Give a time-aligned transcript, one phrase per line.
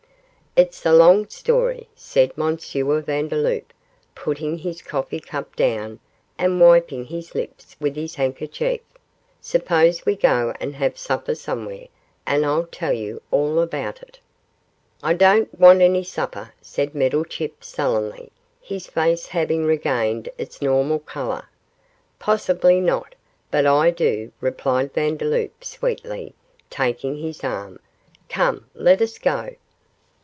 [0.57, 2.57] 'It's a long story,' said M.
[2.57, 3.71] Vandeloup,
[4.15, 5.97] putting his coffee cup down
[6.37, 8.81] and wiping his lips with his handkerchief;
[9.39, 11.87] 'suppose we go and have supper somewhere,
[12.27, 14.19] and I'll tell you all about it.'
[15.01, 18.29] 'I don't want any supper,' said Meddlechip, sullenly,
[18.61, 21.47] his face having regained its normal colour.
[22.19, 23.15] 'Possibly not,
[23.51, 26.33] but I do,' replied Vandeloup, sweetly,
[26.69, 27.79] taking his arm;
[28.27, 29.51] 'come, let us go.